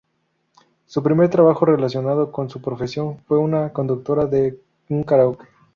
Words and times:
Su 0.87 1.03
primer 1.03 1.29
trabajo 1.29 1.63
relacionado 1.63 2.31
con 2.31 2.49
su 2.49 2.59
profesión 2.59 3.19
fue 3.27 3.37
como 3.37 3.71
conductora 3.71 4.25
de 4.25 4.59
un 4.89 5.03
karaoke. 5.03 5.45